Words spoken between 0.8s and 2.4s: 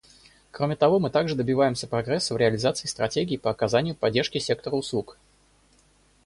мы также добиваемся прогресса в